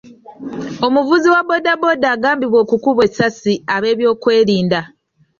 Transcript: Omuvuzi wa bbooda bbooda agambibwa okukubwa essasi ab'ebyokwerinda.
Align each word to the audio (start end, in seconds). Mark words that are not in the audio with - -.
Omuvuzi 0.85 1.27
wa 1.33 1.41
bbooda 1.43 1.71
bbooda 1.77 2.07
agambibwa 2.15 2.57
okukubwa 2.63 3.03
essasi 3.09 3.53
ab'ebyokwerinda. 3.75 4.81